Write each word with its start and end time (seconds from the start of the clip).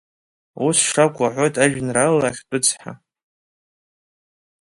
Ус 0.65 0.77
шакәу 0.89 1.23
аҳәоит 1.27 1.55
ажәеинраала 1.63 2.25
Ахьтәы 2.27 2.57
цҳа. 2.65 2.91